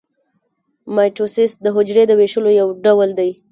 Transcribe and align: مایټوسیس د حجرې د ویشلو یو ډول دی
مایټوسیس 0.95 1.51
د 1.63 1.65
حجرې 1.75 2.03
د 2.07 2.11
ویشلو 2.19 2.49
یو 2.61 2.67
ډول 2.85 3.09
دی 3.19 3.31